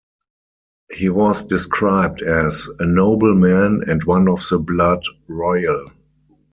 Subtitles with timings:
[0.91, 5.89] He was described as, "A noble man, and one of the blood royal".